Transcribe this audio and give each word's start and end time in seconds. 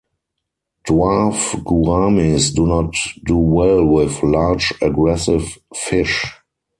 Dwarf 0.87 1.53
gouramis 1.63 2.55
do 2.55 2.65
not 2.65 2.91
do 3.23 3.37
well 3.37 3.85
with 3.85 4.23
large, 4.23 4.73
aggressive 4.81 5.59
fish. 5.75 6.25